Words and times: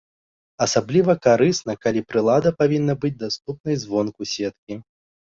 Асабліва 0.65 1.13
карысна, 1.25 1.75
калі 1.83 2.01
прылада 2.13 2.49
павінна 2.63 2.93
быць 3.05 3.13
даступнай 3.25 3.79
звонку 3.83 4.21
сеткі. 4.33 4.81